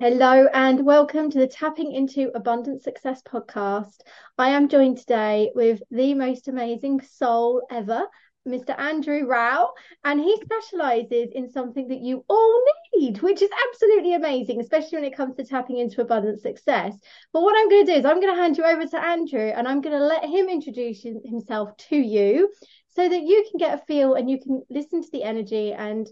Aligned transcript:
Hello 0.00 0.46
and 0.54 0.86
welcome 0.86 1.28
to 1.28 1.40
the 1.40 1.48
Tapping 1.48 1.90
into 1.90 2.30
Abundant 2.36 2.84
Success 2.84 3.20
podcast. 3.22 4.02
I 4.38 4.50
am 4.50 4.68
joined 4.68 4.98
today 4.98 5.50
with 5.56 5.82
the 5.90 6.14
most 6.14 6.46
amazing 6.46 7.00
soul 7.00 7.66
ever, 7.68 8.06
Mr. 8.46 8.78
Andrew 8.78 9.26
Rao, 9.26 9.72
and 10.04 10.20
he 10.20 10.36
specializes 10.36 11.30
in 11.32 11.50
something 11.50 11.88
that 11.88 11.98
you 11.98 12.24
all 12.28 12.62
need, 12.94 13.20
which 13.22 13.42
is 13.42 13.50
absolutely 13.68 14.14
amazing, 14.14 14.60
especially 14.60 14.98
when 14.98 15.12
it 15.12 15.16
comes 15.16 15.34
to 15.34 15.44
tapping 15.44 15.78
into 15.78 16.00
abundant 16.00 16.42
success. 16.42 16.94
But 17.32 17.42
what 17.42 17.58
I'm 17.58 17.68
going 17.68 17.84
to 17.86 17.92
do 17.94 17.98
is 17.98 18.04
I'm 18.04 18.20
going 18.20 18.32
to 18.32 18.40
hand 18.40 18.56
you 18.56 18.62
over 18.66 18.86
to 18.86 19.04
Andrew 19.04 19.50
and 19.52 19.66
I'm 19.66 19.80
going 19.80 19.98
to 19.98 20.04
let 20.04 20.24
him 20.24 20.48
introduce 20.48 21.02
himself 21.02 21.76
to 21.88 21.96
you 21.96 22.52
so 22.90 23.08
that 23.08 23.22
you 23.22 23.44
can 23.50 23.58
get 23.58 23.74
a 23.74 23.84
feel 23.84 24.14
and 24.14 24.30
you 24.30 24.38
can 24.40 24.62
listen 24.70 25.02
to 25.02 25.10
the 25.10 25.24
energy 25.24 25.72
and 25.72 26.08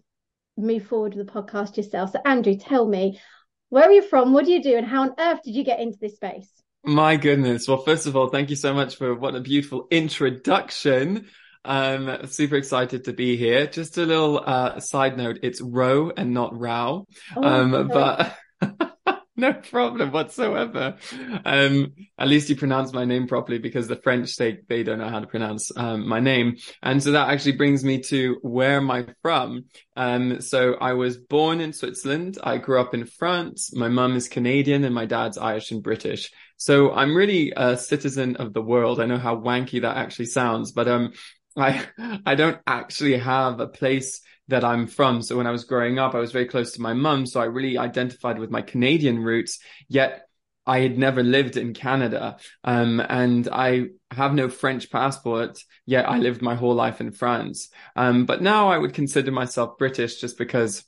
move 0.56 0.84
forward 0.86 1.14
with 1.14 1.24
the 1.24 1.32
podcast 1.32 1.76
yourself. 1.76 2.10
So, 2.10 2.20
Andrew, 2.24 2.56
tell 2.56 2.88
me, 2.88 3.20
where 3.70 3.84
are 3.84 3.92
you 3.92 4.02
from? 4.02 4.32
What 4.32 4.44
do 4.44 4.52
you 4.52 4.62
do? 4.62 4.76
And 4.76 4.86
how 4.86 5.02
on 5.02 5.14
earth 5.18 5.40
did 5.44 5.54
you 5.54 5.64
get 5.64 5.80
into 5.80 5.98
this 5.98 6.14
space? 6.14 6.48
My 6.84 7.16
goodness. 7.16 7.66
Well, 7.66 7.82
first 7.82 8.06
of 8.06 8.16
all, 8.16 8.28
thank 8.28 8.50
you 8.50 8.56
so 8.56 8.72
much 8.72 8.96
for 8.96 9.14
what 9.14 9.34
a 9.34 9.40
beautiful 9.40 9.88
introduction. 9.90 11.26
I'm 11.64 12.28
super 12.28 12.54
excited 12.54 13.04
to 13.04 13.12
be 13.12 13.36
here. 13.36 13.66
Just 13.66 13.98
a 13.98 14.06
little 14.06 14.40
uh, 14.44 14.78
side 14.78 15.16
note: 15.16 15.40
it's 15.42 15.60
Row 15.60 16.12
and 16.16 16.32
not 16.32 16.56
Row. 16.56 17.06
Oh, 17.36 17.42
um, 17.42 17.88
but 17.88 18.36
no 19.38 19.52
problem 19.52 20.12
whatsoever. 20.12 20.96
Um, 21.44 21.92
at 22.18 22.28
least 22.28 22.48
you 22.48 22.56
pronounce 22.56 22.92
my 22.92 23.04
name 23.04 23.26
properly 23.26 23.58
because 23.58 23.86
the 23.86 23.96
French 23.96 24.34
they 24.36 24.58
they 24.68 24.82
don't 24.82 24.98
know 24.98 25.10
how 25.10 25.20
to 25.20 25.26
pronounce 25.26 25.70
um, 25.76 26.08
my 26.08 26.20
name, 26.20 26.56
and 26.82 27.02
so 27.02 27.12
that 27.12 27.28
actually 27.28 27.52
brings 27.52 27.84
me 27.84 28.00
to 28.02 28.38
where 28.42 28.78
am 28.78 28.90
I 28.90 29.06
from? 29.22 29.66
Um, 29.94 30.40
so 30.40 30.74
I 30.74 30.94
was 30.94 31.18
born 31.18 31.60
in 31.60 31.72
Switzerland. 31.72 32.38
I 32.42 32.56
grew 32.56 32.80
up 32.80 32.94
in 32.94 33.04
France. 33.04 33.74
My 33.74 33.88
mum 33.88 34.16
is 34.16 34.28
Canadian 34.28 34.84
and 34.84 34.94
my 34.94 35.04
dad's 35.04 35.36
Irish 35.36 35.70
and 35.70 35.82
British. 35.82 36.30
So 36.56 36.92
I'm 36.92 37.14
really 37.14 37.52
a 37.56 37.76
citizen 37.76 38.36
of 38.36 38.54
the 38.54 38.62
world. 38.62 39.00
I 39.00 39.06
know 39.06 39.18
how 39.18 39.36
wanky 39.36 39.82
that 39.82 39.98
actually 39.98 40.26
sounds, 40.26 40.72
but 40.72 40.88
um, 40.88 41.12
I 41.56 41.84
I 42.26 42.34
don't 42.34 42.58
actually 42.66 43.18
have 43.18 43.60
a 43.60 43.66
place 43.68 44.22
that 44.48 44.64
I'm 44.64 44.86
from. 44.86 45.22
So 45.22 45.36
when 45.36 45.46
I 45.46 45.50
was 45.50 45.64
growing 45.64 45.98
up, 45.98 46.14
I 46.14 46.20
was 46.20 46.32
very 46.32 46.46
close 46.46 46.72
to 46.72 46.82
my 46.82 46.92
mum. 46.92 47.26
So 47.26 47.40
I 47.40 47.46
really 47.46 47.78
identified 47.78 48.38
with 48.38 48.50
my 48.50 48.62
Canadian 48.62 49.18
roots, 49.18 49.58
yet 49.88 50.28
I 50.66 50.80
had 50.80 50.98
never 50.98 51.22
lived 51.22 51.56
in 51.56 51.74
Canada. 51.74 52.38
Um, 52.64 53.00
and 53.00 53.48
I 53.48 53.86
have 54.10 54.34
no 54.34 54.48
French 54.48 54.90
passport, 54.90 55.58
yet 55.84 56.08
I 56.08 56.18
lived 56.18 56.42
my 56.42 56.54
whole 56.54 56.74
life 56.74 57.00
in 57.00 57.12
France. 57.12 57.70
Um, 57.94 58.26
but 58.26 58.42
now 58.42 58.68
I 58.68 58.78
would 58.78 58.94
consider 58.94 59.30
myself 59.30 59.78
British 59.78 60.20
just 60.20 60.38
because 60.38 60.84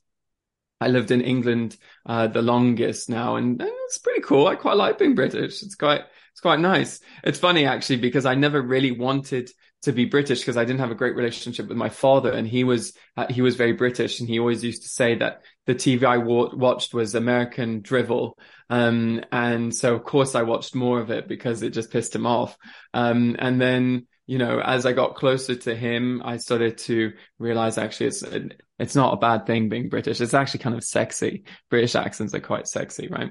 I 0.81 0.89
lived 0.89 1.11
in 1.11 1.21
England, 1.21 1.77
uh, 2.07 2.29
the 2.29 2.43
longest 2.43 3.09
now. 3.09 3.37
And 3.37 3.61
it's 3.61 3.99
pretty 3.99 4.23
cool. 4.23 4.47
I 4.47 4.55
quite 4.55 4.77
like 4.77 4.99
being 4.99 5.15
British. 5.15 5.63
It's 5.63 5.75
quite, 5.75 6.03
it's 6.33 6.41
quite 6.41 6.61
nice. 6.61 7.01
It's 7.25 7.41
funny 7.41 7.65
actually, 7.65 7.97
because 7.97 8.27
I 8.27 8.35
never 8.35 8.61
really 8.63 8.93
wanted 8.93 9.51
to 9.83 9.93
be 9.93 10.05
British 10.05 10.41
because 10.41 10.57
I 10.57 10.65
didn't 10.65 10.81
have 10.81 10.91
a 10.91 10.97
great 10.97 11.15
relationship 11.15 11.69
with 11.69 11.77
my 11.77 11.89
father, 11.89 12.33
and 12.33 12.47
he 12.47 12.65
was 12.65 12.95
uh, 13.17 13.27
he 13.31 13.43
was 13.43 13.57
very 13.57 13.73
British, 13.73 14.21
and 14.21 14.29
he 14.29 14.39
always 14.39 14.65
used 14.65 14.83
to 14.83 14.89
say 14.89 15.17
that 15.17 15.43
the 15.67 15.75
TV 15.75 16.05
I 16.05 16.19
wa- 16.19 16.55
watched 16.55 16.95
was 16.95 17.15
American 17.15 17.81
drivel, 17.81 18.37
um, 18.71 19.23
and 19.31 19.75
so 19.75 19.95
of 19.95 20.05
course 20.05 20.35
I 20.35 20.43
watched 20.43 20.75
more 20.75 21.01
of 21.01 21.11
it 21.11 21.29
because 21.29 21.63
it 21.63 21.71
just 21.71 21.93
pissed 21.93 22.15
him 22.15 22.27
off, 22.27 22.57
um, 22.93 23.37
and 23.39 23.61
then 23.61 24.07
you 24.27 24.39
know 24.39 24.61
as 24.61 24.85
I 24.85 24.93
got 24.93 25.15
closer 25.15 25.55
to 25.55 25.77
him, 25.77 26.23
I 26.25 26.39
started 26.39 26.79
to 26.79 27.13
realize 27.39 27.79
actually 27.79 28.09
it's 28.09 28.25
it's 28.79 28.97
not 28.97 29.15
a 29.15 29.19
bad 29.19 29.47
thing 29.47 29.69
being 29.69 29.89
British. 29.89 30.21
It's 30.21 30.35
actually 30.35 30.61
kind 30.61 30.77
of 30.77 30.83
sexy. 30.83 31.45
British 31.71 31.95
accents 31.95 32.35
are 32.35 32.41
quite 32.41 32.67
sexy, 32.67 33.09
right? 33.09 33.31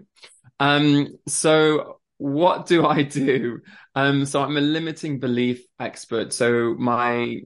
Um, 0.59 1.17
so 1.27 1.99
what 2.17 2.65
do 2.65 2.85
I 2.85 3.03
do? 3.03 3.59
Um, 3.95 4.25
so 4.25 4.41
I'm 4.41 4.57
a 4.57 4.61
limiting 4.61 5.19
belief 5.19 5.63
expert. 5.79 6.33
So 6.33 6.75
my 6.77 7.41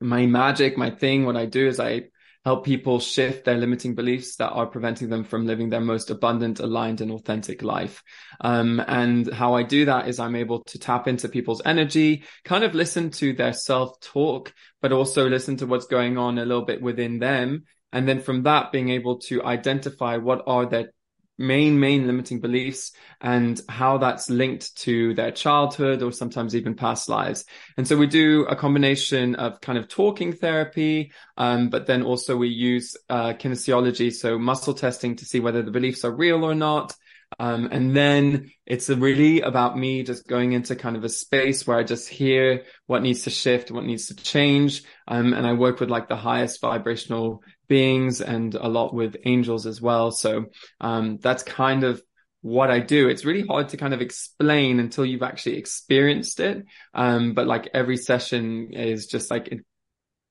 my 0.00 0.26
magic, 0.26 0.78
my 0.78 0.90
thing, 0.90 1.24
what 1.24 1.36
I 1.36 1.46
do 1.46 1.66
is 1.66 1.80
I 1.80 2.04
help 2.44 2.64
people 2.64 3.00
shift 3.00 3.44
their 3.44 3.58
limiting 3.58 3.94
beliefs 3.94 4.36
that 4.36 4.50
are 4.50 4.66
preventing 4.66 5.08
them 5.08 5.24
from 5.24 5.46
living 5.46 5.70
their 5.70 5.80
most 5.80 6.08
abundant, 6.08 6.60
aligned, 6.60 7.00
and 7.00 7.10
authentic 7.10 7.62
life. 7.62 8.02
Um, 8.40 8.82
and 8.86 9.30
how 9.32 9.54
I 9.54 9.64
do 9.64 9.86
that 9.86 10.08
is 10.08 10.20
I'm 10.20 10.36
able 10.36 10.62
to 10.64 10.78
tap 10.78 11.08
into 11.08 11.28
people's 11.28 11.62
energy, 11.64 12.24
kind 12.44 12.64
of 12.64 12.74
listen 12.74 13.10
to 13.12 13.32
their 13.32 13.52
self 13.52 14.00
talk, 14.00 14.54
but 14.80 14.92
also 14.92 15.28
listen 15.28 15.56
to 15.58 15.66
what's 15.66 15.86
going 15.86 16.16
on 16.16 16.38
a 16.38 16.44
little 16.44 16.64
bit 16.64 16.80
within 16.80 17.18
them. 17.18 17.64
And 17.92 18.08
then 18.08 18.20
from 18.20 18.44
that, 18.44 18.70
being 18.70 18.90
able 18.90 19.18
to 19.20 19.42
identify 19.42 20.16
what 20.18 20.42
are 20.46 20.66
their 20.66 20.92
main 21.38 21.78
main 21.78 22.06
limiting 22.06 22.40
beliefs 22.40 22.92
and 23.20 23.60
how 23.68 23.98
that's 23.98 24.28
linked 24.28 24.76
to 24.76 25.14
their 25.14 25.30
childhood 25.30 26.02
or 26.02 26.12
sometimes 26.12 26.54
even 26.54 26.74
past 26.74 27.08
lives. 27.08 27.44
And 27.76 27.86
so 27.86 27.96
we 27.96 28.06
do 28.06 28.44
a 28.46 28.56
combination 28.56 29.36
of 29.36 29.60
kind 29.60 29.78
of 29.78 29.88
talking 29.88 30.32
therapy 30.32 31.12
um, 31.36 31.70
but 31.70 31.86
then 31.86 32.02
also 32.02 32.36
we 32.36 32.48
use 32.48 32.96
uh, 33.08 33.32
kinesiology 33.34 34.12
so 34.12 34.38
muscle 34.38 34.74
testing 34.74 35.16
to 35.16 35.24
see 35.24 35.40
whether 35.40 35.62
the 35.62 35.70
beliefs 35.70 36.04
are 36.04 36.14
real 36.14 36.44
or 36.44 36.54
not 36.54 36.94
um, 37.38 37.68
and 37.70 37.94
then 37.94 38.50
it's 38.66 38.88
really 38.88 39.42
about 39.42 39.76
me 39.76 40.02
just 40.02 40.26
going 40.26 40.52
into 40.52 40.74
kind 40.76 40.96
of 40.96 41.04
a 41.04 41.08
space 41.08 41.66
where 41.66 41.78
I 41.78 41.84
just 41.84 42.08
hear 42.08 42.64
what 42.86 43.02
needs 43.02 43.22
to 43.22 43.30
shift, 43.30 43.70
what 43.70 43.84
needs 43.84 44.06
to 44.06 44.16
change. 44.16 44.82
Um, 45.06 45.34
and 45.34 45.46
I 45.46 45.52
work 45.52 45.78
with 45.80 45.90
like 45.90 46.08
the 46.08 46.16
highest 46.16 46.60
vibrational 46.60 47.42
beings 47.68 48.20
and 48.20 48.54
a 48.54 48.68
lot 48.68 48.94
with 48.94 49.16
angels 49.24 49.66
as 49.66 49.80
well. 49.80 50.10
So, 50.10 50.46
um, 50.80 51.18
that's 51.18 51.42
kind 51.42 51.84
of 51.84 52.02
what 52.40 52.70
I 52.70 52.80
do. 52.80 53.08
It's 53.08 53.24
really 53.24 53.46
hard 53.46 53.70
to 53.70 53.76
kind 53.76 53.92
of 53.92 54.00
explain 54.00 54.80
until 54.80 55.04
you've 55.04 55.22
actually 55.22 55.58
experienced 55.58 56.40
it. 56.40 56.64
Um, 56.94 57.34
but 57.34 57.46
like 57.46 57.68
every 57.74 57.96
session 57.96 58.72
is 58.72 59.06
just 59.06 59.30
like 59.30 59.52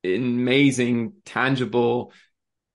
amazing, 0.03 1.13
tangible 1.25 2.11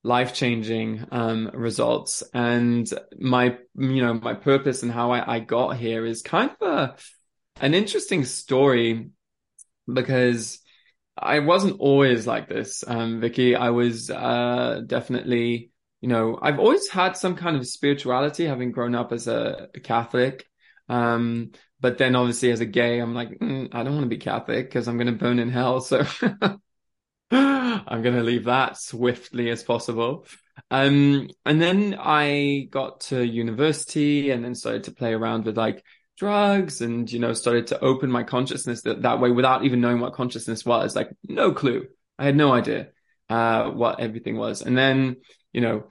life 0.04 0.34
changing 0.34 1.06
um, 1.12 1.50
results. 1.54 2.22
And 2.34 2.88
my, 3.18 3.58
you 3.76 4.02
know, 4.02 4.14
my 4.14 4.34
purpose 4.34 4.82
and 4.82 4.90
how 4.90 5.12
I, 5.12 5.36
I 5.36 5.38
got 5.40 5.76
here 5.76 6.04
is 6.04 6.22
kind 6.22 6.50
of 6.60 6.68
a, 6.68 6.96
an 7.60 7.74
interesting 7.74 8.24
story 8.24 9.10
because 9.92 10.58
I 11.16 11.40
wasn't 11.40 11.78
always 11.78 12.26
like 12.26 12.48
this, 12.48 12.82
um, 12.86 13.20
Vicki. 13.20 13.54
I 13.54 13.70
was 13.70 14.10
uh, 14.10 14.80
definitely, 14.86 15.70
you 16.00 16.08
know, 16.08 16.38
I've 16.40 16.58
always 16.58 16.88
had 16.88 17.16
some 17.16 17.36
kind 17.36 17.56
of 17.56 17.66
spirituality, 17.66 18.46
having 18.46 18.72
grown 18.72 18.94
up 18.94 19.12
as 19.12 19.28
a, 19.28 19.68
a 19.74 19.80
Catholic. 19.80 20.46
Um, 20.88 21.52
but 21.80 21.98
then 21.98 22.16
obviously 22.16 22.50
as 22.50 22.60
a 22.60 22.66
gay, 22.66 22.98
I'm 22.98 23.14
like, 23.14 23.38
mm, 23.38 23.68
I 23.72 23.82
don't 23.82 23.94
want 23.94 24.04
to 24.04 24.08
be 24.08 24.18
Catholic 24.18 24.66
because 24.66 24.88
I'm 24.88 24.96
going 24.96 25.06
to 25.06 25.12
burn 25.12 25.38
in 25.38 25.50
hell. 25.50 25.80
So 25.92 26.04
I'm 27.32 28.02
going 28.02 28.14
to 28.14 28.22
leave 28.22 28.44
that 28.44 28.76
swiftly 28.76 29.50
as 29.50 29.62
possible. 29.62 30.26
Um, 30.70 31.30
and 31.46 31.62
then 31.62 31.96
I 31.98 32.68
got 32.70 33.00
to 33.02 33.24
university 33.24 34.30
and 34.30 34.44
then 34.44 34.54
started 34.54 34.84
to 34.84 34.92
play 34.92 35.14
around 35.14 35.46
with 35.46 35.56
like 35.56 35.82
drugs 36.18 36.82
and, 36.82 37.10
you 37.10 37.18
know, 37.18 37.32
started 37.32 37.68
to 37.68 37.80
open 37.80 38.10
my 38.10 38.22
consciousness 38.22 38.82
that, 38.82 39.02
that 39.02 39.20
way 39.20 39.30
without 39.30 39.64
even 39.64 39.80
knowing 39.80 40.00
what 40.00 40.12
consciousness 40.12 40.66
was. 40.66 40.94
Like 40.94 41.08
no 41.26 41.52
clue. 41.52 41.86
I 42.18 42.24
had 42.26 42.36
no 42.36 42.52
idea, 42.52 42.88
uh, 43.30 43.70
what 43.70 44.00
everything 44.00 44.36
was. 44.36 44.60
And 44.60 44.76
then, 44.76 45.16
you 45.54 45.62
know, 45.62 45.84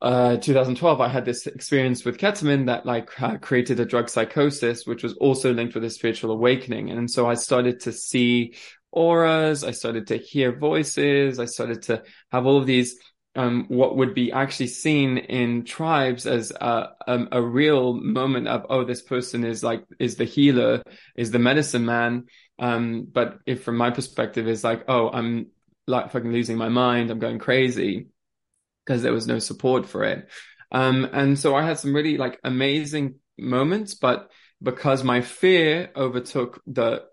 uh, 0.00 0.36
2012, 0.36 1.00
I 1.00 1.08
had 1.08 1.24
this 1.24 1.46
experience 1.46 2.04
with 2.04 2.18
ketamine 2.18 2.66
that 2.66 2.86
like 2.86 3.20
uh, 3.20 3.36
created 3.38 3.80
a 3.80 3.84
drug 3.84 4.08
psychosis, 4.08 4.86
which 4.86 5.02
was 5.02 5.14
also 5.14 5.52
linked 5.52 5.74
with 5.74 5.84
a 5.84 5.90
spiritual 5.90 6.30
awakening. 6.30 6.90
And 6.90 7.10
so 7.10 7.28
I 7.28 7.34
started 7.34 7.80
to 7.80 7.92
see 7.92 8.54
auras. 8.92 9.64
I 9.64 9.72
started 9.72 10.08
to 10.08 10.16
hear 10.16 10.56
voices. 10.56 11.38
I 11.38 11.44
started 11.44 11.82
to 11.82 12.02
have 12.32 12.46
all 12.46 12.58
of 12.58 12.66
these, 12.66 12.98
um, 13.34 13.66
what 13.68 13.96
would 13.96 14.14
be 14.14 14.32
actually 14.32 14.68
seen 14.68 15.18
in 15.18 15.64
tribes 15.64 16.26
as 16.26 16.50
a, 16.52 16.88
a, 17.06 17.26
a, 17.32 17.42
real 17.42 17.92
moment 17.94 18.48
of, 18.48 18.66
oh, 18.70 18.84
this 18.84 19.02
person 19.02 19.44
is 19.44 19.62
like, 19.62 19.84
is 19.98 20.16
the 20.16 20.24
healer, 20.24 20.82
is 21.16 21.30
the 21.30 21.38
medicine 21.38 21.84
man. 21.84 22.26
Um, 22.58 23.06
but 23.10 23.38
if 23.44 23.62
from 23.62 23.76
my 23.76 23.90
perspective 23.90 24.48
is 24.48 24.64
like, 24.64 24.84
oh, 24.88 25.10
I'm 25.10 25.48
like 25.86 26.12
fucking 26.12 26.32
losing 26.32 26.56
my 26.56 26.68
mind. 26.68 27.10
I'm 27.10 27.18
going 27.18 27.38
crazy 27.38 28.08
because 28.84 29.02
there 29.02 29.12
was 29.12 29.26
no 29.26 29.38
support 29.38 29.86
for 29.86 30.04
it. 30.04 30.28
Um, 30.72 31.08
and 31.12 31.38
so 31.38 31.54
I 31.54 31.62
had 31.62 31.78
some 31.78 31.94
really 31.94 32.16
like 32.16 32.38
amazing 32.42 33.16
moments, 33.38 33.94
but 33.94 34.30
because 34.62 35.04
my 35.04 35.20
fear 35.20 35.90
overtook 35.94 36.60
the 36.66 37.04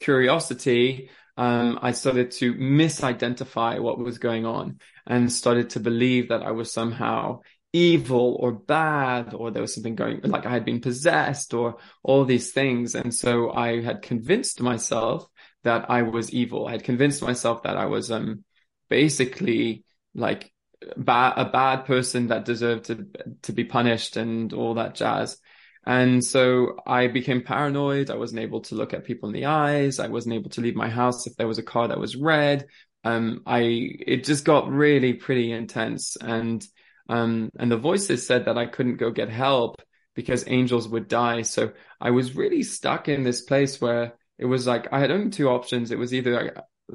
curiosity, 0.00 1.10
um, 1.36 1.78
I 1.82 1.92
started 1.92 2.30
to 2.32 2.54
misidentify 2.54 3.80
what 3.80 3.98
was 3.98 4.18
going 4.18 4.46
on 4.46 4.78
and 5.06 5.32
started 5.32 5.70
to 5.70 5.80
believe 5.80 6.28
that 6.28 6.42
I 6.42 6.52
was 6.52 6.72
somehow 6.72 7.40
evil 7.72 8.38
or 8.40 8.52
bad 8.52 9.34
or 9.34 9.50
there 9.50 9.60
was 9.60 9.74
something 9.74 9.94
going 9.94 10.20
like 10.22 10.46
I 10.46 10.50
had 10.50 10.64
been 10.64 10.80
possessed 10.80 11.52
or 11.52 11.76
all 12.02 12.24
these 12.24 12.52
things. 12.52 12.94
And 12.94 13.14
so 13.14 13.52
I 13.52 13.82
had 13.82 14.00
convinced 14.00 14.62
myself 14.62 15.28
that 15.62 15.90
I 15.90 16.02
was 16.02 16.30
evil. 16.30 16.66
I 16.66 16.72
had 16.72 16.84
convinced 16.84 17.22
myself 17.22 17.64
that 17.64 17.76
I 17.76 17.86
was 17.86 18.10
um 18.10 18.44
basically 18.88 19.84
like 20.14 20.50
bad, 20.96 21.34
a 21.36 21.50
bad 21.50 21.84
person 21.84 22.28
that 22.28 22.46
deserved 22.46 22.86
to 22.86 23.06
to 23.42 23.52
be 23.52 23.64
punished 23.64 24.16
and 24.16 24.52
all 24.52 24.74
that 24.74 24.94
jazz. 24.94 25.38
And 25.86 26.24
so 26.24 26.78
I 26.84 27.06
became 27.06 27.42
paranoid. 27.42 28.10
I 28.10 28.16
wasn't 28.16 28.40
able 28.40 28.60
to 28.62 28.74
look 28.74 28.92
at 28.92 29.04
people 29.04 29.28
in 29.28 29.34
the 29.34 29.46
eyes. 29.46 30.00
I 30.00 30.08
wasn't 30.08 30.34
able 30.34 30.50
to 30.50 30.60
leave 30.60 30.74
my 30.74 30.88
house 30.88 31.28
if 31.28 31.36
there 31.36 31.46
was 31.46 31.58
a 31.58 31.62
car 31.62 31.86
that 31.86 32.00
was 32.00 32.16
red. 32.16 32.66
Um, 33.04 33.42
I 33.46 33.60
it 33.60 34.24
just 34.24 34.44
got 34.44 34.68
really 34.68 35.12
pretty 35.14 35.52
intense, 35.52 36.16
and 36.16 36.66
um, 37.08 37.50
and 37.56 37.70
the 37.70 37.76
voices 37.76 38.26
said 38.26 38.46
that 38.46 38.58
I 38.58 38.66
couldn't 38.66 38.96
go 38.96 39.12
get 39.12 39.28
help 39.28 39.80
because 40.16 40.48
angels 40.48 40.88
would 40.88 41.06
die. 41.06 41.42
So 41.42 41.72
I 42.00 42.10
was 42.10 42.34
really 42.34 42.64
stuck 42.64 43.08
in 43.08 43.22
this 43.22 43.42
place 43.42 43.80
where 43.80 44.14
it 44.38 44.46
was 44.46 44.66
like 44.66 44.92
I 44.92 44.98
had 44.98 45.12
only 45.12 45.30
two 45.30 45.48
options. 45.48 45.92
It 45.92 45.98
was 45.98 46.12
either 46.12 46.64
I, 46.90 46.94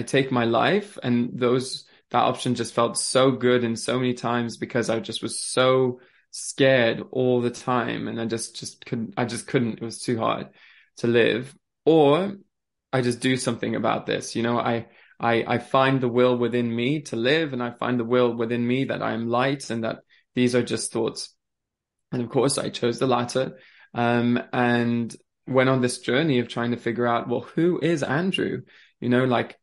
I 0.00 0.02
take 0.04 0.32
my 0.32 0.46
life, 0.46 0.96
and 1.02 1.38
those 1.38 1.84
that 2.12 2.22
option 2.22 2.54
just 2.54 2.72
felt 2.72 2.96
so 2.96 3.30
good 3.30 3.62
and 3.62 3.78
so 3.78 3.98
many 3.98 4.14
times 4.14 4.56
because 4.56 4.88
I 4.88 5.00
just 5.00 5.22
was 5.22 5.38
so 5.38 6.00
scared 6.32 7.02
all 7.10 7.40
the 7.40 7.50
time 7.50 8.08
and 8.08 8.20
I 8.20 8.24
just 8.24 8.56
just 8.56 8.84
couldn't 8.86 9.14
I 9.16 9.26
just 9.26 9.46
couldn't 9.46 9.74
it 9.74 9.82
was 9.82 10.00
too 10.00 10.18
hard 10.18 10.48
to 10.96 11.06
live 11.06 11.54
or 11.84 12.32
I 12.92 13.02
just 13.02 13.20
do 13.20 13.36
something 13.36 13.76
about 13.76 14.06
this 14.06 14.34
you 14.34 14.42
know 14.42 14.58
I 14.58 14.86
I 15.20 15.44
I 15.46 15.58
find 15.58 16.00
the 16.00 16.08
will 16.08 16.36
within 16.36 16.74
me 16.74 17.02
to 17.02 17.16
live 17.16 17.52
and 17.52 17.62
I 17.62 17.70
find 17.70 18.00
the 18.00 18.04
will 18.04 18.34
within 18.34 18.66
me 18.66 18.84
that 18.84 19.02
I 19.02 19.12
am 19.12 19.28
light 19.28 19.68
and 19.68 19.84
that 19.84 19.98
these 20.34 20.54
are 20.54 20.62
just 20.62 20.90
thoughts 20.90 21.34
and 22.10 22.22
of 22.22 22.30
course 22.30 22.56
I 22.56 22.70
chose 22.70 22.98
the 22.98 23.06
latter 23.06 23.58
um 23.92 24.42
and 24.54 25.14
went 25.46 25.68
on 25.68 25.82
this 25.82 25.98
journey 25.98 26.38
of 26.38 26.48
trying 26.48 26.70
to 26.70 26.78
figure 26.78 27.06
out 27.06 27.28
well 27.28 27.42
who 27.54 27.78
is 27.78 28.02
Andrew 28.02 28.62
you 29.00 29.10
know 29.10 29.24
like 29.24 29.58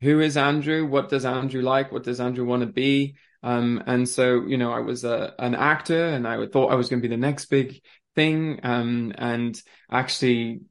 who 0.00 0.20
is 0.20 0.36
Andrew? 0.36 0.86
What 0.86 1.08
does 1.08 1.24
Andrew 1.24 1.62
like? 1.62 1.90
What 1.90 2.04
does 2.04 2.20
Andrew 2.20 2.44
want 2.44 2.60
to 2.60 2.66
be? 2.66 3.16
Um, 3.46 3.80
and 3.86 4.08
so, 4.08 4.44
you 4.44 4.58
know, 4.58 4.72
I 4.72 4.80
was 4.80 5.04
a, 5.04 5.32
an 5.38 5.54
actor 5.54 6.08
and 6.08 6.26
I 6.26 6.48
thought 6.48 6.72
I 6.72 6.74
was 6.74 6.88
going 6.88 7.00
to 7.00 7.08
be 7.08 7.14
the 7.14 7.20
next 7.20 7.44
big 7.44 7.80
thing. 8.16 8.58
Um, 8.64 9.12
and 9.16 9.56
actually, 9.88 10.62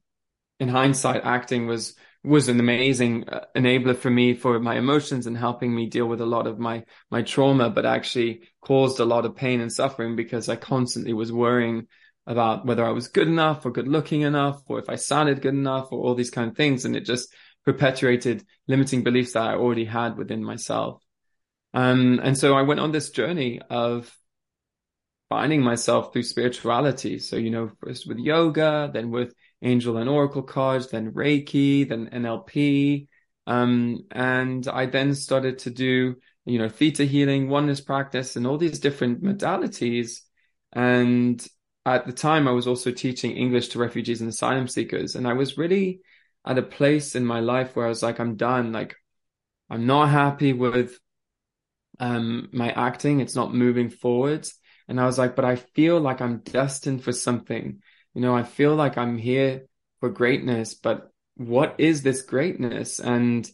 in 0.60 0.68
hindsight, 0.68 1.22
acting 1.24 1.68
was 1.68 1.95
was 2.22 2.50
an 2.50 2.60
amazing 2.60 3.30
uh, 3.30 3.45
enabler 3.56 3.95
for 3.95 4.10
me 4.10 4.33
for 4.33 4.60
my 4.60 4.75
emotions 4.75 5.25
and 5.25 5.38
helping 5.38 5.74
me 5.74 5.86
deal 5.88 6.06
with 6.06 6.19
a 6.19 6.25
lot 6.25 6.48
of 6.48 6.60
my 6.60 6.83
my 7.10 7.22
trauma, 7.22 7.69
but 7.69 7.86
actually 7.86 8.42
caused 8.60 9.00
a 9.00 9.06
lot 9.06 9.24
of 9.24 9.38
pain 9.38 9.62
and 9.62 9.72
suffering 9.72 10.18
because 10.18 10.50
I 10.50 10.57
constantly 10.57 11.13
was 11.13 11.31
worrying 11.31 11.88
about 12.27 12.66
whether 12.66 12.83
I 12.83 12.92
was 12.92 13.07
good 13.07 13.30
enough 13.30 13.66
or 13.66 13.72
good 13.72 13.88
looking 13.88 14.22
enough 14.22 14.62
or 14.68 14.80
if 14.80 14.89
I 14.89 14.95
sounded 14.95 15.42
good 15.42 15.54
enough 15.54 15.94
or 15.94 16.04
all 16.04 16.16
these 16.16 16.31
kind 16.31 16.51
of 16.51 16.57
things. 16.57 16.83
And 16.83 16.98
it 16.98 17.06
just 17.06 17.33
perpetuated 17.63 18.44
limiting 18.68 19.04
beliefs 19.04 19.31
that 19.31 19.44
I 19.44 19.54
already 19.54 19.86
had 19.86 20.18
within 20.18 20.44
myself. 20.44 21.05
Um, 21.75 22.22
and 22.24 22.38
so 22.38 22.56
I 22.56 22.62
went 22.62 22.80
on 22.80 22.94
this 22.94 23.10
journey 23.10 23.60
of 23.69 24.12
finding 25.30 25.62
myself 25.62 26.13
through 26.13 26.24
spirituality. 26.24 27.19
So, 27.19 27.36
you 27.36 27.50
know, 27.50 27.69
first 27.83 28.07
with 28.07 28.18
yoga, 28.18 28.89
then 28.94 29.12
with 29.12 29.33
angel 29.62 29.98
and 29.98 30.10
oracle 30.10 30.42
cards, 30.42 30.88
then 30.88 31.12
Reiki, 31.12 31.88
then 31.88 32.10
NLP. 32.13 33.07
Um, 33.45 34.06
and 34.12 34.66
I 34.69 34.86
then 34.86 35.16
started 35.16 35.60
to 35.60 35.69
do, 35.69 36.16
you 36.45 36.60
know, 36.60 36.69
theta 36.69 37.04
healing, 37.04 37.50
oneness 37.50 37.81
practice, 37.81 38.38
and 38.38 38.48
all 38.48 38.57
these 38.57 38.80
different 38.80 39.22
modalities. 39.22 40.22
And 40.72 41.45
at 41.86 42.06
the 42.06 42.13
time, 42.13 42.48
I 42.48 42.51
was 42.51 42.68
also 42.68 42.92
teaching 42.92 43.36
English 43.36 43.69
to 43.69 43.80
refugees 43.80 44.22
and 44.22 44.30
asylum 44.30 44.69
seekers. 44.69 45.16
And 45.16 45.27
I 45.27 45.33
was 45.33 45.57
really 45.57 46.00
at 46.45 46.57
a 46.57 46.63
place 46.63 47.16
in 47.16 47.25
my 47.25 47.42
life 47.42 47.75
where 47.75 47.86
I 47.86 47.89
was 47.89 48.01
like, 48.01 48.19
I'm 48.22 48.38
done. 48.38 48.72
Like, 48.72 48.95
I'm 49.69 49.86
not 49.86 50.07
happy 50.07 50.54
with 50.54 50.98
um, 52.00 52.50
my 52.52 52.72
acting. 52.72 53.20
It's 53.20 53.36
not 53.36 53.54
moving 53.54 53.90
forward. 53.90 54.48
And 54.88 55.00
I 55.00 55.06
was 55.06 55.18
like, 55.18 55.36
but 55.36 55.46
I 55.46 55.56
feel 55.56 56.00
like 56.00 56.22
I'm 56.22 56.40
destined 56.40 57.04
for 57.04 57.12
something. 57.12 57.82
You 58.14 58.22
know, 58.22 58.36
I 58.36 58.44
feel 58.44 58.76
like 58.76 58.98
I'm 58.98 59.18
here 59.18 59.66
for 60.00 60.10
greatness, 60.10 60.74
but 60.74 61.12
what 61.36 61.76
is 61.80 62.02
this 62.02 62.22
greatness? 62.22 63.00
And, 63.00 63.50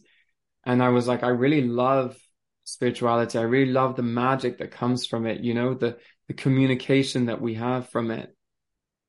and 0.64 0.82
I 0.82 0.90
was 0.90 1.08
like, 1.08 1.22
I 1.22 1.28
really 1.28 1.62
love 1.66 2.16
spirituality. 2.64 3.38
I 3.38 3.42
really 3.42 3.72
love 3.72 3.96
the 3.96 4.02
magic 4.02 4.58
that 4.58 4.70
comes 4.70 5.06
from 5.06 5.26
it, 5.26 5.40
you 5.40 5.54
know, 5.54 5.74
the, 5.74 5.98
the 6.28 6.34
communication 6.34 7.26
that 7.26 7.40
we 7.40 7.54
have 7.54 7.88
from 7.88 8.10
it. 8.10 8.34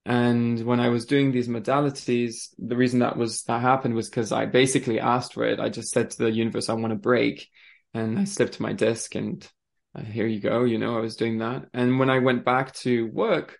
And 0.05 0.59
when 0.65 0.79
I 0.79 0.89
was 0.89 1.05
doing 1.05 1.31
these 1.31 1.47
modalities, 1.47 2.49
the 2.57 2.75
reason 2.75 2.99
that 2.99 3.15
was 3.15 3.43
that 3.43 3.61
happened 3.61 3.95
was 3.95 4.09
because 4.09 4.31
I 4.31 4.45
basically 4.45 4.99
asked 4.99 5.33
for 5.33 5.45
it. 5.45 5.59
I 5.59 5.69
just 5.69 5.91
said 5.91 6.09
to 6.11 6.17
the 6.17 6.31
universe, 6.31 6.67
I 6.67 6.73
want 6.73 6.91
to 6.91 6.99
break. 6.99 7.47
And 7.93 8.17
I 8.17 8.23
slipped 8.23 8.59
my 8.59 8.73
disc 8.73 9.15
and 9.15 9.47
uh, 9.95 10.01
here 10.01 10.25
you 10.27 10.39
go. 10.39 10.63
You 10.63 10.77
know, 10.77 10.97
I 10.97 11.01
was 11.01 11.15
doing 11.15 11.39
that. 11.39 11.65
And 11.73 11.99
when 11.99 12.09
I 12.09 12.19
went 12.19 12.43
back 12.45 12.73
to 12.75 13.07
work, 13.07 13.59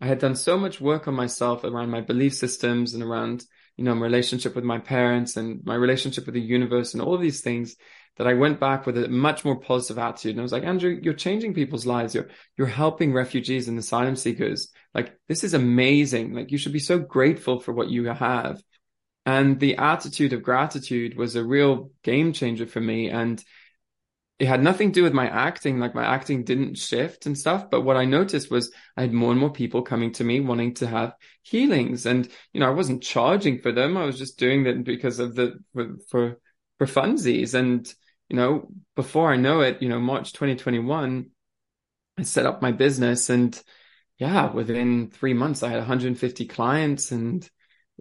I 0.00 0.06
had 0.06 0.18
done 0.18 0.34
so 0.34 0.58
much 0.58 0.80
work 0.80 1.06
on 1.08 1.14
myself 1.14 1.62
around 1.62 1.90
my 1.90 2.00
belief 2.00 2.34
systems 2.34 2.94
and 2.94 3.02
around, 3.02 3.44
you 3.76 3.84
know, 3.84 3.94
my 3.94 4.06
relationship 4.06 4.54
with 4.54 4.64
my 4.64 4.78
parents 4.78 5.36
and 5.36 5.60
my 5.64 5.74
relationship 5.74 6.26
with 6.26 6.34
the 6.34 6.40
universe 6.40 6.94
and 6.94 7.02
all 7.02 7.14
of 7.14 7.20
these 7.20 7.42
things 7.42 7.76
that 8.16 8.26
I 8.26 8.34
went 8.34 8.60
back 8.60 8.86
with 8.86 8.98
a 8.98 9.08
much 9.08 9.44
more 9.44 9.60
positive 9.60 9.98
attitude. 9.98 10.32
And 10.32 10.40
I 10.40 10.42
was 10.42 10.52
like, 10.52 10.64
Andrew, 10.64 10.98
you're 11.00 11.14
changing 11.14 11.54
people's 11.54 11.86
lives. 11.86 12.14
You're, 12.14 12.28
you're 12.56 12.66
helping 12.66 13.12
refugees 13.12 13.68
and 13.68 13.78
asylum 13.78 14.16
seekers. 14.16 14.68
Like, 14.94 15.16
this 15.28 15.44
is 15.44 15.54
amazing. 15.54 16.34
Like, 16.34 16.50
you 16.50 16.58
should 16.58 16.72
be 16.72 16.80
so 16.80 16.98
grateful 16.98 17.60
for 17.60 17.72
what 17.72 17.88
you 17.88 18.06
have. 18.06 18.62
And 19.26 19.60
the 19.60 19.76
attitude 19.76 20.32
of 20.32 20.42
gratitude 20.42 21.16
was 21.16 21.36
a 21.36 21.44
real 21.44 21.92
game 22.02 22.32
changer 22.32 22.66
for 22.66 22.80
me. 22.80 23.10
And 23.10 23.42
it 24.40 24.48
had 24.48 24.62
nothing 24.62 24.90
to 24.90 25.00
do 25.00 25.02
with 25.04 25.12
my 25.12 25.28
acting. 25.28 25.78
Like 25.78 25.94
my 25.94 26.04
acting 26.04 26.44
didn't 26.44 26.78
shift 26.78 27.26
and 27.26 27.36
stuff. 27.36 27.70
But 27.70 27.82
what 27.82 27.96
I 27.96 28.06
noticed 28.06 28.50
was 28.50 28.72
I 28.96 29.02
had 29.02 29.12
more 29.12 29.30
and 29.30 29.38
more 29.38 29.52
people 29.52 29.82
coming 29.82 30.12
to 30.12 30.24
me 30.24 30.40
wanting 30.40 30.74
to 30.74 30.86
have 30.86 31.14
healings. 31.42 32.06
And, 32.06 32.26
you 32.52 32.60
know, 32.60 32.66
I 32.66 32.74
wasn't 32.74 33.02
charging 33.02 33.60
for 33.60 33.70
them. 33.70 33.96
I 33.96 34.04
was 34.04 34.18
just 34.18 34.38
doing 34.38 34.64
that 34.64 34.82
because 34.82 35.20
of 35.20 35.34
the, 35.34 35.60
for, 35.74 35.96
for 36.08 36.38
for 36.80 36.86
funsies. 36.86 37.52
And, 37.52 37.86
you 38.30 38.36
know, 38.36 38.68
before 38.96 39.30
I 39.30 39.36
know 39.36 39.60
it, 39.60 39.82
you 39.82 39.88
know, 39.90 40.00
March 40.00 40.32
2021, 40.32 41.26
I 42.16 42.22
set 42.22 42.46
up 42.46 42.62
my 42.62 42.72
business 42.72 43.28
and 43.28 43.62
yeah, 44.16 44.50
within 44.50 45.10
three 45.10 45.34
months, 45.34 45.62
I 45.62 45.68
had 45.68 45.78
150 45.78 46.46
clients 46.46 47.12
and 47.12 47.48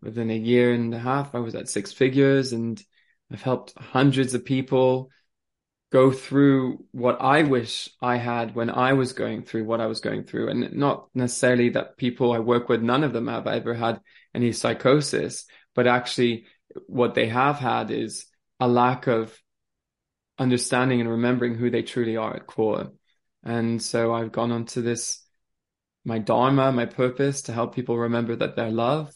within 0.02 0.30
a 0.32 0.38
year 0.38 0.74
and 0.74 0.94
a 0.94 1.00
half, 1.00 1.36
I 1.36 1.40
was 1.40 1.56
at 1.56 1.68
six 1.68 1.92
figures 1.92 2.54
and 2.54 2.82
I've 3.32 3.42
helped 3.42 3.74
hundreds 3.78 4.34
of 4.34 4.46
people 4.46 5.10
go 5.92 6.12
through 6.12 6.86
what 6.92 7.20
I 7.20 7.44
wish 7.44 7.90
I 8.02 8.18
had 8.18 8.54
when 8.54 8.70
I 8.70 8.94
was 8.94 9.14
going 9.14 9.44
through 9.44 9.66
what 9.66 9.82
I 9.82 9.88
was 9.88 10.02
going 10.02 10.24
through. 10.24 10.50
And 10.50 10.74
not 10.74 11.08
necessarily 11.16 11.70
that 11.70 11.98
people 11.98 12.32
I 12.32 12.40
work 12.40 12.70
with, 12.70 12.82
none 12.82 13.04
of 13.04 13.14
them 13.14 13.28
have 13.28 13.48
ever 13.48 13.74
had 13.74 14.00
any 14.34 14.52
psychosis, 14.52 15.46
but 15.74 15.88
actually 15.88 16.46
what 16.86 17.16
they 17.16 17.28
have 17.28 17.58
had 17.58 17.90
is 17.90 18.28
a 18.60 18.68
lack 18.68 19.08
of 19.08 19.36
understanding 20.38 21.02
and 21.02 21.10
remembering 21.10 21.56
who 21.56 21.72
they 21.72 21.82
truly 21.82 22.18
are 22.18 22.36
at 22.36 22.46
core. 22.46 22.92
And 23.44 23.82
so 23.82 24.14
I've 24.14 24.32
gone 24.32 24.52
on 24.52 24.66
to 24.68 24.82
this, 24.82 25.26
my 26.06 26.20
dharma, 26.20 26.72
my 26.72 26.86
purpose 26.86 27.44
to 27.44 27.54
help 27.54 27.74
people 27.74 27.98
remember 27.98 28.36
that 28.36 28.56
they're 28.56 28.72
loved 28.72 29.16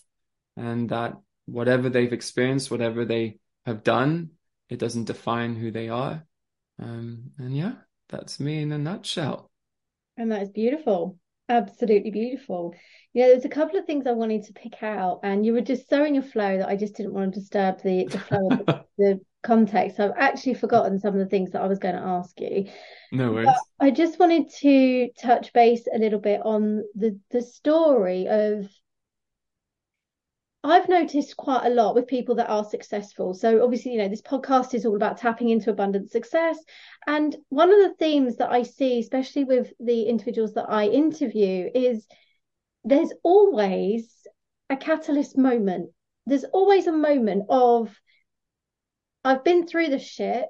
and 0.57 0.89
that 0.89 1.13
whatever 1.45 1.89
they've 1.89 2.13
experienced, 2.13 2.71
whatever 2.71 3.05
they 3.05 3.37
have 3.65 3.83
done, 3.83 4.31
it 4.69 4.79
doesn't 4.79 5.05
define 5.05 5.55
who 5.55 5.69
they 5.71 5.89
are. 5.89 6.25
Um, 6.79 7.31
and 7.37 7.55
yeah, 7.55 7.73
that's 8.09 8.39
me 8.39 8.61
in 8.61 8.71
a 8.71 8.77
nutshell. 8.77 9.49
And 10.17 10.31
that 10.31 10.43
is 10.43 10.49
beautiful. 10.49 11.17
Absolutely 11.49 12.11
beautiful. 12.11 12.73
You 13.13 13.23
know, 13.23 13.29
there's 13.29 13.45
a 13.45 13.49
couple 13.49 13.77
of 13.77 13.85
things 13.85 14.07
I 14.07 14.13
wanted 14.13 14.43
to 14.45 14.53
pick 14.53 14.81
out, 14.81 15.19
and 15.23 15.45
you 15.45 15.53
were 15.53 15.61
just 15.61 15.89
so 15.89 16.03
in 16.03 16.15
your 16.15 16.23
flow 16.23 16.57
that 16.57 16.69
I 16.69 16.75
just 16.75 16.95
didn't 16.95 17.13
want 17.13 17.33
to 17.33 17.39
disturb 17.39 17.81
the, 17.81 18.05
the 18.05 18.19
flow 18.19 18.47
of 18.51 18.65
the, 18.65 18.85
the 18.97 19.19
context. 19.43 19.99
I've 19.99 20.13
actually 20.17 20.55
forgotten 20.55 20.99
some 20.99 21.13
of 21.13 21.19
the 21.19 21.25
things 21.25 21.51
that 21.51 21.61
I 21.61 21.67
was 21.67 21.79
going 21.79 21.95
to 21.95 22.01
ask 22.01 22.39
you. 22.39 22.69
No 23.11 23.31
worries. 23.31 23.47
But 23.79 23.85
I 23.85 23.91
just 23.91 24.19
wanted 24.19 24.49
to 24.61 25.09
touch 25.19 25.53
base 25.53 25.85
a 25.93 25.99
little 25.99 26.19
bit 26.19 26.41
on 26.43 26.83
the 26.95 27.19
the 27.29 27.41
story 27.41 28.27
of 28.27 28.67
I've 30.65 30.87
noticed 30.87 31.35
quite 31.35 31.65
a 31.65 31.69
lot 31.69 31.93
with 31.93 32.07
people 32.07 32.35
that 32.35 32.49
are 32.49 32.63
successful. 32.63 33.33
So 33.33 33.61
obviously, 33.63 33.91
you 33.91 33.97
know, 33.97 34.07
this 34.07 34.21
podcast 34.21 34.73
is 34.73 34.85
all 34.85 34.95
about 34.95 35.17
tapping 35.17 35.49
into 35.49 35.69
abundant 35.69 36.09
success. 36.09 36.57
And 37.05 37.35
one 37.49 37.69
of 37.69 37.79
the 37.79 37.95
themes 37.99 38.37
that 38.37 38.49
I 38.49 38.63
see, 38.63 38.99
especially 38.99 39.43
with 39.43 39.73
the 39.81 40.03
individuals 40.03 40.53
that 40.53 40.69
I 40.69 40.87
interview, 40.87 41.69
is 41.75 42.07
there's 42.85 43.11
always 43.23 44.15
a 44.69 44.77
catalyst 44.77 45.37
moment. 45.37 45.91
There's 46.25 46.45
always 46.45 46.87
a 46.87 46.93
moment 46.93 47.43
of 47.49 47.93
I've 49.25 49.43
been 49.43 49.67
through 49.67 49.87
the 49.87 49.99
shit, 49.99 50.45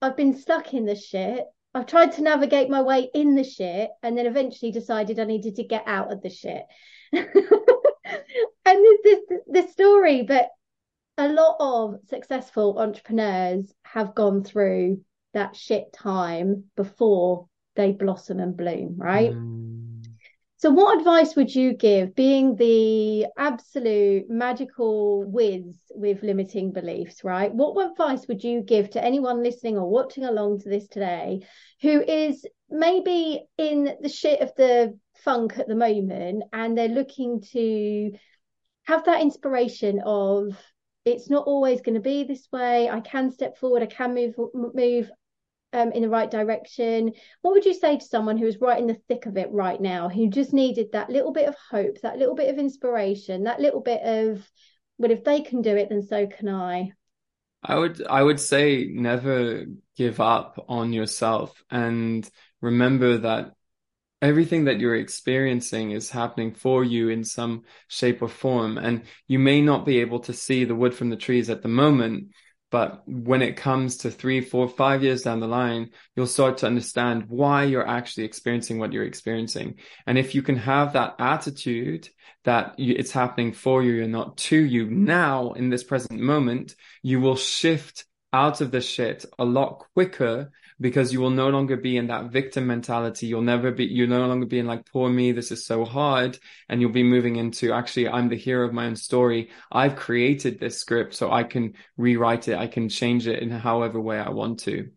I've 0.00 0.16
been 0.16 0.34
stuck 0.34 0.72
in 0.72 0.86
the 0.86 0.96
shit, 0.96 1.44
I've 1.74 1.86
tried 1.86 2.12
to 2.12 2.22
navigate 2.22 2.70
my 2.70 2.80
way 2.80 3.10
in 3.14 3.34
the 3.34 3.44
shit, 3.44 3.90
and 4.02 4.16
then 4.16 4.26
eventually 4.26 4.72
decided 4.72 5.18
I 5.18 5.24
needed 5.24 5.56
to 5.56 5.64
get 5.64 5.84
out 5.86 6.10
of 6.10 6.22
the 6.22 6.30
shit. 6.30 6.64
and 8.68 8.84
there's 8.84 9.18
this 9.28 9.40
this 9.46 9.72
story 9.72 10.22
but 10.22 10.48
a 11.18 11.28
lot 11.28 11.56
of 11.58 11.96
successful 12.08 12.78
entrepreneurs 12.78 13.74
have 13.82 14.14
gone 14.14 14.44
through 14.44 15.00
that 15.34 15.56
shit 15.56 15.92
time 15.92 16.64
before 16.76 17.48
they 17.74 17.92
blossom 17.92 18.40
and 18.40 18.56
bloom, 18.56 18.94
right? 18.96 19.32
Mm. 19.32 20.04
So, 20.56 20.70
what 20.70 20.98
advice 20.98 21.36
would 21.36 21.54
you 21.54 21.74
give, 21.74 22.16
being 22.16 22.56
the 22.56 23.26
absolute 23.36 24.28
magical 24.28 25.24
whiz 25.24 25.76
with 25.90 26.22
limiting 26.24 26.72
beliefs, 26.72 27.22
right? 27.22 27.52
What 27.54 27.90
advice 27.90 28.26
would 28.26 28.42
you 28.42 28.62
give 28.62 28.90
to 28.90 29.04
anyone 29.04 29.44
listening 29.44 29.78
or 29.78 29.88
watching 29.88 30.24
along 30.24 30.60
to 30.60 30.68
this 30.68 30.88
today 30.88 31.42
who 31.80 32.00
is 32.02 32.44
maybe 32.68 33.44
in 33.56 33.96
the 34.00 34.08
shit 34.08 34.40
of 34.40 34.52
the 34.56 34.98
funk 35.14 35.58
at 35.58 35.68
the 35.68 35.76
moment 35.76 36.42
and 36.52 36.76
they're 36.76 36.88
looking 36.88 37.40
to 37.52 38.12
have 38.88 39.04
that 39.04 39.20
inspiration 39.20 40.00
of 40.04 40.58
it's 41.04 41.28
not 41.28 41.46
always 41.46 41.82
going 41.82 41.94
to 41.94 42.00
be 42.00 42.24
this 42.24 42.48
way. 42.50 42.88
I 42.88 43.00
can 43.00 43.30
step 43.30 43.58
forward. 43.58 43.82
I 43.82 43.86
can 43.86 44.14
move 44.14 44.34
move 44.54 45.10
um, 45.74 45.92
in 45.92 46.00
the 46.00 46.08
right 46.08 46.30
direction. 46.30 47.12
What 47.42 47.52
would 47.52 47.66
you 47.66 47.74
say 47.74 47.98
to 47.98 48.04
someone 48.04 48.38
who's 48.38 48.62
right 48.62 48.80
in 48.80 48.86
the 48.86 48.98
thick 49.06 49.26
of 49.26 49.36
it 49.36 49.50
right 49.52 49.78
now, 49.78 50.08
who 50.08 50.30
just 50.30 50.54
needed 50.54 50.92
that 50.92 51.10
little 51.10 51.32
bit 51.32 51.48
of 51.48 51.54
hope, 51.70 52.00
that 52.02 52.16
little 52.16 52.34
bit 52.34 52.48
of 52.48 52.58
inspiration, 52.58 53.44
that 53.44 53.60
little 53.60 53.82
bit 53.82 54.00
of, 54.02 54.50
well, 54.96 55.10
if 55.10 55.22
they 55.22 55.42
can 55.42 55.60
do 55.60 55.76
it, 55.76 55.90
then 55.90 56.02
so 56.02 56.26
can 56.26 56.48
I. 56.48 56.92
I 57.62 57.76
would 57.76 58.06
I 58.06 58.22
would 58.22 58.40
say 58.40 58.88
never 58.90 59.66
give 59.96 60.18
up 60.18 60.64
on 60.66 60.94
yourself 60.94 61.62
and 61.70 62.28
remember 62.62 63.18
that 63.18 63.52
everything 64.20 64.64
that 64.64 64.80
you're 64.80 64.96
experiencing 64.96 65.92
is 65.92 66.10
happening 66.10 66.52
for 66.52 66.84
you 66.84 67.08
in 67.08 67.24
some 67.24 67.62
shape 67.86 68.22
or 68.22 68.28
form 68.28 68.78
and 68.78 69.02
you 69.26 69.38
may 69.38 69.60
not 69.60 69.84
be 69.84 70.00
able 70.00 70.20
to 70.20 70.32
see 70.32 70.64
the 70.64 70.74
wood 70.74 70.94
from 70.94 71.10
the 71.10 71.16
trees 71.16 71.50
at 71.50 71.62
the 71.62 71.68
moment 71.68 72.28
but 72.70 73.02
when 73.06 73.40
it 73.40 73.56
comes 73.56 73.98
to 73.98 74.10
three, 74.10 74.42
four, 74.42 74.68
five 74.68 75.02
years 75.02 75.22
down 75.22 75.40
the 75.40 75.48
line, 75.48 75.90
you'll 76.14 76.26
start 76.26 76.58
to 76.58 76.66
understand 76.66 77.24
why 77.28 77.64
you're 77.64 77.86
actually 77.86 78.24
experiencing 78.24 78.78
what 78.78 78.92
you're 78.92 79.06
experiencing. 79.06 79.76
And 80.06 80.18
if 80.18 80.34
you 80.34 80.42
can 80.42 80.56
have 80.56 80.92
that 80.92 81.14
attitude 81.18 82.10
that 82.44 82.74
it's 82.76 83.10
happening 83.10 83.52
for 83.52 83.82
you 83.82 84.02
and 84.02 84.12
not 84.12 84.36
to 84.36 84.58
you 84.58 84.86
now 84.86 85.52
in 85.52 85.70
this 85.70 85.82
present 85.82 86.20
moment, 86.20 86.74
you 87.02 87.20
will 87.20 87.36
shift 87.36 88.04
out 88.34 88.60
of 88.60 88.70
the 88.70 88.82
shit 88.82 89.24
a 89.38 89.44
lot 89.44 89.86
quicker 89.94 90.50
because 90.80 91.12
you 91.12 91.20
will 91.20 91.30
no 91.30 91.48
longer 91.48 91.76
be 91.76 91.96
in 91.96 92.06
that 92.06 92.30
victim 92.30 92.66
mentality. 92.66 93.26
You'll 93.26 93.42
never 93.42 93.72
be, 93.72 93.84
you'll 93.84 94.08
no 94.08 94.26
longer 94.26 94.46
be 94.46 94.58
in 94.58 94.66
like, 94.66 94.86
poor 94.86 95.10
me, 95.10 95.32
this 95.32 95.50
is 95.50 95.66
so 95.66 95.84
hard. 95.84 96.38
And 96.68 96.80
you'll 96.80 96.92
be 96.92 97.02
moving 97.02 97.36
into 97.36 97.72
actually, 97.72 98.08
I'm 98.08 98.28
the 98.28 98.36
hero 98.36 98.66
of 98.66 98.72
my 98.72 98.86
own 98.86 98.96
story. 98.96 99.50
I've 99.72 99.96
created 99.96 100.60
this 100.60 100.78
script 100.78 101.14
so 101.14 101.32
I 101.32 101.42
can 101.42 101.74
rewrite 101.96 102.48
it. 102.48 102.56
I 102.56 102.68
can 102.68 102.88
change 102.88 103.26
it 103.26 103.42
in 103.42 103.50
however 103.50 104.00
way 104.00 104.18
I 104.18 104.30
want 104.30 104.60
to. 104.60 104.90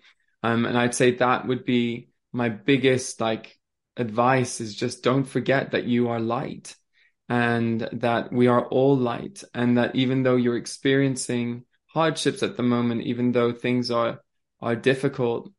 Um, 0.44 0.66
and 0.66 0.78
I'd 0.78 0.96
say 0.96 1.16
that 1.16 1.48
would 1.48 1.66
be 1.66 2.10
my 2.32 2.50
biggest 2.50 3.20
like 3.20 3.58
advice 3.98 4.62
is 4.62 4.76
just 4.76 5.04
don't 5.04 5.26
forget 5.26 5.72
that 5.72 5.86
you 5.86 6.10
are 6.10 6.20
light 6.20 6.76
and 7.28 7.88
that 7.94 8.32
we 8.32 8.48
are 8.48 8.66
all 8.66 8.98
light 8.98 9.44
and 9.54 9.78
that 9.78 9.96
even 9.96 10.24
though 10.24 10.36
you're 10.36 10.58
experiencing 10.58 11.64
hardships 11.88 12.44
at 12.44 12.58
the 12.58 12.64
moment, 12.64 13.02
even 13.04 13.32
though 13.32 13.52
things 13.52 13.92
are, 13.92 14.22
are 14.62 14.76
difficult, 14.76 15.52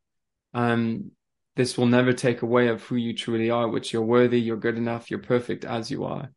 um, 0.53 1.11
this 1.55 1.77
will 1.77 1.85
never 1.85 2.13
take 2.13 2.41
away 2.41 2.67
of 2.67 2.83
who 2.83 2.95
you 2.95 3.13
truly 3.13 3.49
are, 3.49 3.67
which 3.67 3.93
you're 3.93 4.01
worthy, 4.01 4.41
you're 4.41 4.57
good 4.57 4.77
enough, 4.77 5.11
you're 5.11 5.19
perfect 5.19 5.65
as 5.65 5.91
you 5.91 6.05
are. 6.05 6.31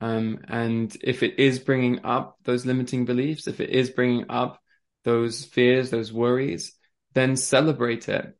Um, 0.00 0.40
and 0.48 0.94
if 1.02 1.22
it 1.22 1.38
is 1.38 1.58
bringing 1.58 2.04
up 2.04 2.36
those 2.44 2.66
limiting 2.66 3.04
beliefs, 3.04 3.46
if 3.46 3.60
it 3.60 3.70
is 3.70 3.90
bringing 3.90 4.26
up 4.28 4.60
those 5.04 5.44
fears, 5.44 5.90
those 5.90 6.12
worries, 6.12 6.74
then 7.14 7.36
celebrate 7.36 8.08
it 8.08 8.36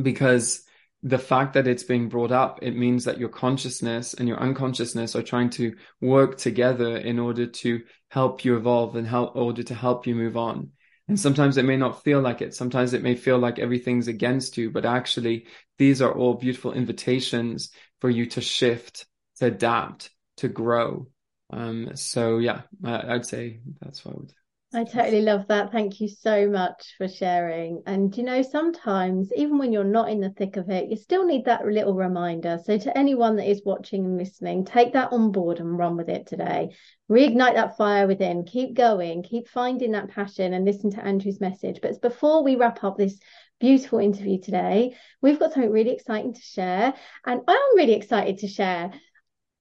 because 0.00 0.62
the 1.02 1.18
fact 1.18 1.54
that 1.54 1.66
it's 1.66 1.82
being 1.82 2.08
brought 2.08 2.30
up, 2.30 2.60
it 2.62 2.76
means 2.76 3.04
that 3.04 3.18
your 3.18 3.28
consciousness 3.28 4.14
and 4.14 4.28
your 4.28 4.38
unconsciousness 4.38 5.16
are 5.16 5.22
trying 5.22 5.50
to 5.50 5.74
work 6.00 6.36
together 6.36 6.96
in 6.96 7.18
order 7.18 7.46
to 7.46 7.82
help 8.08 8.44
you 8.44 8.56
evolve 8.56 8.96
and 8.96 9.06
help 9.06 9.34
order 9.34 9.62
to 9.62 9.74
help 9.74 10.06
you 10.06 10.14
move 10.14 10.36
on. 10.36 10.70
And 11.10 11.18
sometimes 11.18 11.56
it 11.56 11.64
may 11.64 11.76
not 11.76 12.04
feel 12.04 12.20
like 12.20 12.40
it. 12.40 12.54
Sometimes 12.54 12.94
it 12.94 13.02
may 13.02 13.16
feel 13.16 13.36
like 13.36 13.58
everything's 13.58 14.06
against 14.06 14.56
you, 14.56 14.70
but 14.70 14.84
actually 14.84 15.48
these 15.76 16.00
are 16.00 16.12
all 16.12 16.34
beautiful 16.34 16.72
invitations 16.72 17.72
for 18.00 18.08
you 18.08 18.26
to 18.26 18.40
shift, 18.40 19.06
to 19.38 19.46
adapt, 19.46 20.10
to 20.36 20.46
grow. 20.46 21.08
Um, 21.52 21.96
so 21.96 22.38
yeah, 22.38 22.60
I, 22.84 23.14
would 23.14 23.26
say 23.26 23.58
that's 23.80 24.04
what 24.04 24.14
I 24.14 24.18
would. 24.18 24.32
I 24.72 24.84
totally 24.84 25.22
love 25.22 25.48
that. 25.48 25.72
Thank 25.72 26.00
you 26.00 26.06
so 26.06 26.48
much 26.48 26.94
for 26.96 27.08
sharing. 27.08 27.82
And 27.86 28.16
you 28.16 28.22
know, 28.22 28.40
sometimes 28.42 29.32
even 29.34 29.58
when 29.58 29.72
you're 29.72 29.82
not 29.82 30.10
in 30.10 30.20
the 30.20 30.30
thick 30.30 30.56
of 30.56 30.70
it, 30.70 30.88
you 30.88 30.96
still 30.96 31.26
need 31.26 31.46
that 31.46 31.66
little 31.66 31.94
reminder. 31.94 32.56
So, 32.64 32.78
to 32.78 32.96
anyone 32.96 33.34
that 33.36 33.50
is 33.50 33.62
watching 33.64 34.04
and 34.04 34.16
listening, 34.16 34.64
take 34.64 34.92
that 34.92 35.12
on 35.12 35.32
board 35.32 35.58
and 35.58 35.76
run 35.76 35.96
with 35.96 36.08
it 36.08 36.28
today. 36.28 36.70
Reignite 37.10 37.54
that 37.54 37.76
fire 37.76 38.06
within. 38.06 38.44
Keep 38.44 38.74
going. 38.74 39.24
Keep 39.24 39.48
finding 39.48 39.90
that 39.92 40.10
passion 40.10 40.54
and 40.54 40.64
listen 40.64 40.92
to 40.92 41.04
Andrew's 41.04 41.40
message. 41.40 41.80
But 41.82 42.00
before 42.00 42.44
we 42.44 42.54
wrap 42.54 42.84
up 42.84 42.96
this 42.96 43.18
beautiful 43.58 43.98
interview 43.98 44.40
today, 44.40 44.94
we've 45.20 45.40
got 45.40 45.52
something 45.52 45.72
really 45.72 45.90
exciting 45.90 46.34
to 46.34 46.40
share. 46.40 46.94
And 47.26 47.40
I'm 47.48 47.76
really 47.76 47.94
excited 47.94 48.38
to 48.38 48.46
share 48.46 48.92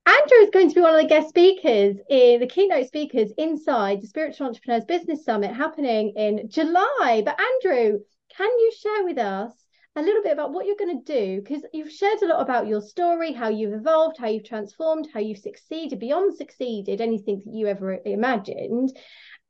Andrew 0.09 0.37
is 0.39 0.49
going 0.49 0.69
to 0.69 0.73
be 0.73 0.81
one 0.81 0.95
of 0.95 1.01
the 1.01 1.07
guest 1.07 1.29
speakers 1.29 1.95
in 2.09 2.39
the 2.39 2.47
keynote 2.47 2.87
speakers 2.87 3.31
inside 3.37 4.01
the 4.01 4.07
Spiritual 4.07 4.47
Entrepreneurs 4.47 4.85
Business 4.85 5.23
Summit 5.23 5.53
happening 5.53 6.13
in 6.15 6.49
July. 6.49 7.21
But 7.23 7.39
Andrew, 7.39 7.99
can 8.35 8.49
you 8.49 8.71
share 8.75 9.03
with 9.03 9.19
us 9.19 9.53
a 9.95 10.01
little 10.01 10.23
bit 10.23 10.31
about 10.31 10.51
what 10.51 10.65
you're 10.65 10.77
going 10.79 11.03
to 11.03 11.13
do? 11.13 11.41
Because 11.41 11.63
you've 11.73 11.91
shared 11.91 12.23
a 12.23 12.25
lot 12.25 12.41
about 12.41 12.65
your 12.65 12.81
story, 12.81 13.33
how 13.33 13.49
you've 13.49 13.75
evolved, 13.75 14.17
how 14.17 14.29
you've 14.29 14.47
transformed, 14.47 15.07
how 15.13 15.19
you've 15.19 15.37
succeeded 15.37 15.99
beyond 15.99 16.35
succeeded, 16.35 17.01
anything 17.01 17.43
that 17.45 17.53
you 17.53 17.67
ever 17.67 17.99
imagined. 18.03 18.97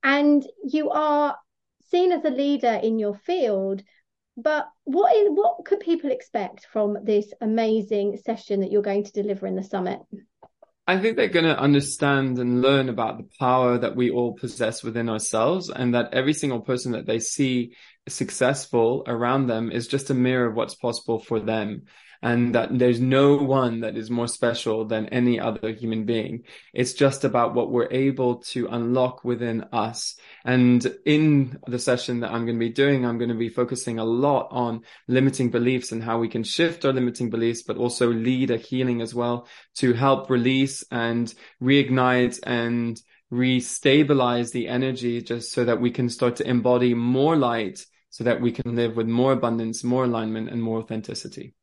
And 0.03 0.45
you 0.65 0.89
are 0.89 1.37
seen 1.89 2.11
as 2.11 2.25
a 2.25 2.29
leader 2.29 2.81
in 2.83 2.99
your 2.99 3.15
field. 3.15 3.81
But 4.35 4.67
what 4.83 5.13
what 5.31 5.63
could 5.63 5.79
people 5.79 6.11
expect 6.11 6.65
from 6.65 6.97
this 7.05 7.31
amazing 7.39 8.17
session 8.17 8.59
that 8.59 8.71
you're 8.71 8.81
going 8.81 9.05
to 9.05 9.13
deliver 9.13 9.47
in 9.47 9.55
the 9.55 9.63
summit? 9.63 10.01
I 10.89 10.97
think 10.97 11.17
they're 11.17 11.27
going 11.27 11.45
to 11.45 11.59
understand 11.59 12.39
and 12.39 12.63
learn 12.63 12.89
about 12.89 13.19
the 13.19 13.29
power 13.37 13.77
that 13.77 13.95
we 13.95 14.09
all 14.09 14.33
possess 14.33 14.81
within 14.81 15.07
ourselves 15.07 15.69
and 15.69 15.93
that 15.93 16.15
every 16.15 16.33
single 16.33 16.61
person 16.61 16.93
that 16.93 17.05
they 17.05 17.19
see 17.19 17.75
successful 18.07 19.03
around 19.05 19.45
them 19.45 19.71
is 19.71 19.87
just 19.87 20.09
a 20.09 20.15
mirror 20.15 20.47
of 20.47 20.55
what's 20.55 20.73
possible 20.73 21.19
for 21.19 21.39
them 21.39 21.83
and 22.21 22.55
that 22.55 22.77
there's 22.77 22.99
no 22.99 23.37
one 23.37 23.81
that 23.81 23.95
is 23.95 24.09
more 24.09 24.27
special 24.27 24.85
than 24.85 25.07
any 25.07 25.39
other 25.39 25.71
human 25.71 26.05
being. 26.05 26.43
It's 26.73 26.93
just 26.93 27.23
about 27.23 27.53
what 27.53 27.71
we're 27.71 27.91
able 27.91 28.37
to 28.51 28.67
unlock 28.67 29.23
within 29.23 29.65
us. 29.71 30.15
And 30.43 30.85
in 31.05 31.59
the 31.67 31.79
session 31.79 32.19
that 32.21 32.31
I'm 32.31 32.45
going 32.45 32.57
to 32.57 32.65
be 32.65 32.73
doing, 32.73 33.05
I'm 33.05 33.17
going 33.17 33.29
to 33.29 33.35
be 33.35 33.49
focusing 33.49 33.99
a 33.99 34.03
lot 34.03 34.49
on 34.51 34.81
limiting 35.07 35.49
beliefs 35.49 35.91
and 35.91 36.03
how 36.03 36.19
we 36.19 36.27
can 36.27 36.43
shift 36.43 36.83
our 36.85 36.93
limiting 36.93 37.29
beliefs, 37.29 37.63
but 37.63 37.77
also 37.77 38.11
lead 38.11 38.51
a 38.51 38.57
healing 38.57 39.01
as 39.01 39.15
well 39.15 39.47
to 39.75 39.93
help 39.93 40.29
release 40.29 40.83
and 40.91 41.33
reignite 41.61 42.39
and 42.43 43.01
restabilize 43.31 44.51
the 44.51 44.67
energy 44.67 45.21
just 45.21 45.51
so 45.51 45.63
that 45.63 45.79
we 45.79 45.91
can 45.91 46.09
start 46.09 46.37
to 46.37 46.49
embody 46.49 46.93
more 46.93 47.35
light 47.35 47.85
so 48.09 48.23
that 48.23 48.41
we 48.41 48.51
can 48.51 48.75
live 48.75 48.95
with 48.95 49.07
more 49.07 49.33
abundance, 49.33 49.83
more 49.83 50.05
alignment, 50.05 50.49
and 50.49 50.61
more 50.61 50.79
authenticity. 50.79 51.53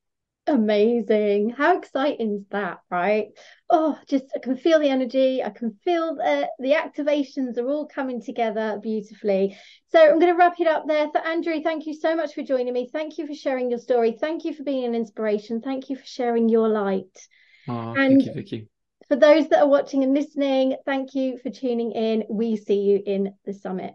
Amazing. 0.48 1.50
How 1.50 1.76
exciting 1.76 2.36
is 2.36 2.46
that, 2.50 2.78
right? 2.88 3.28
Oh, 3.68 3.98
just 4.08 4.26
I 4.34 4.38
can 4.38 4.56
feel 4.56 4.78
the 4.78 4.88
energy. 4.88 5.42
I 5.42 5.50
can 5.50 5.76
feel 5.82 6.14
the, 6.14 6.48
the 6.60 6.74
activations 6.74 7.58
are 7.58 7.68
all 7.68 7.88
coming 7.88 8.22
together 8.22 8.78
beautifully. 8.80 9.56
So 9.88 10.00
I'm 10.00 10.20
going 10.20 10.32
to 10.32 10.38
wrap 10.38 10.60
it 10.60 10.68
up 10.68 10.84
there. 10.86 11.08
So, 11.12 11.20
Andrew, 11.20 11.60
thank 11.62 11.86
you 11.86 11.94
so 11.94 12.14
much 12.14 12.34
for 12.34 12.42
joining 12.42 12.72
me. 12.72 12.88
Thank 12.92 13.18
you 13.18 13.26
for 13.26 13.34
sharing 13.34 13.70
your 13.70 13.80
story. 13.80 14.16
Thank 14.20 14.44
you 14.44 14.54
for 14.54 14.62
being 14.62 14.84
an 14.84 14.94
inspiration. 14.94 15.60
Thank 15.60 15.90
you 15.90 15.96
for 15.96 16.06
sharing 16.06 16.48
your 16.48 16.68
light. 16.68 17.28
Oh, 17.68 17.94
and 17.94 17.96
thank 17.96 18.26
you, 18.26 18.32
Vicki. 18.32 18.68
For 19.08 19.16
those 19.16 19.48
that 19.48 19.62
are 19.62 19.68
watching 19.68 20.04
and 20.04 20.14
listening, 20.14 20.76
thank 20.84 21.14
you 21.14 21.38
for 21.38 21.50
tuning 21.50 21.90
in. 21.90 22.24
We 22.30 22.56
see 22.56 22.80
you 22.80 23.02
in 23.04 23.34
the 23.44 23.52
summit. 23.52 23.94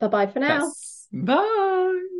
Bye 0.00 0.08
bye 0.08 0.26
for 0.26 0.40
now. 0.40 0.64
Yes. 0.64 1.06
Bye. 1.12 2.19